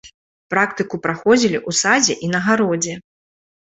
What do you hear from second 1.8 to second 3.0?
садзе і на гародзе.